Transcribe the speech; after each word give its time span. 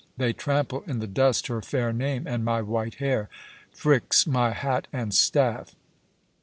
They 0.17 0.33
trample 0.33 0.81
in 0.87 0.97
the 0.97 1.05
dust 1.05 1.45
her 1.45 1.61
fair 1.61 1.93
name 1.93 2.25
and 2.25 2.43
my 2.43 2.63
white 2.63 2.95
hair! 2.95 3.29
Phryx, 3.71 4.25
my 4.25 4.49
hat 4.49 4.87
and 4.91 5.13
staff." 5.13 5.75